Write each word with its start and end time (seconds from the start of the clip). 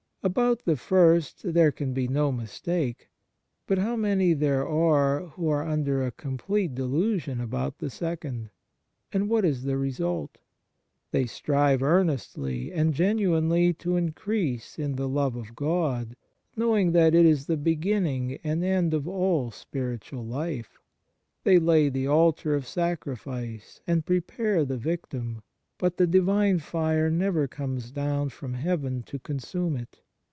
About 0.23 0.65
the 0.65 0.77
first 0.77 1.51
there 1.51 1.71
can 1.71 1.93
be 1.93 2.07
no 2.07 2.31
mistake; 2.31 3.09
but 3.65 3.79
how 3.79 3.95
many 3.95 4.33
there 4.33 4.67
are 4.67 5.29
who 5.29 5.49
are 5.49 5.65
under 5.67 6.03
a 6.03 6.11
complete 6.11 6.75
de 6.75 6.83
lusion 6.85 7.41
about 7.41 7.79
the 7.79 7.89
second! 7.89 8.51
And 9.11 9.29
what 9.31 9.43
is 9.43 9.63
the 9.63 9.79
result? 9.79 10.37
They 11.09 11.25
strive 11.25 11.81
earnestly 11.81 12.71
and 12.71 12.93
genuinely 12.93 13.73
to 13.81 13.95
increase 13.95 14.77
in 14.77 14.95
the 14.95 15.09
love 15.09 15.35
of 15.35 15.55
God 15.55 16.15
knowing 16.55 16.91
that 16.91 17.15
it 17.15 17.25
is 17.25 17.47
the 17.47 17.57
beginning 17.57 18.37
and 18.43 18.63
end 18.63 18.93
of 18.93 19.07
all 19.07 19.49
spiritual 19.49 20.23
life; 20.23 20.77
they 21.43 21.57
lay 21.57 21.89
the 21.89 22.05
altar 22.05 22.53
of 22.53 22.67
sacrifice 22.67 23.81
and 23.87 24.05
prepare 24.05 24.65
the 24.65 24.77
victim, 24.77 25.41
but 25.79 25.97
the 25.97 26.05
Divine 26.05 26.59
fire 26.59 27.09
never 27.09 27.47
comes 27.47 27.89
down 27.89 28.29
from 28.29 28.53
heaven 28.53 29.01
to 29.07 29.17
consume 29.17 29.75
it. 29.75 29.99